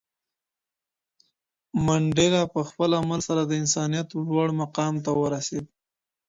منډېلا 1.85 2.43
په 2.53 2.61
خپل 2.69 2.89
عمل 2.99 3.19
سره 3.27 3.41
د 3.45 3.51
انسانیت 3.61 4.07
لوړ 4.29 4.47
مقام 4.61 4.93
ته 5.05 5.11
ورسېد. 5.21 5.65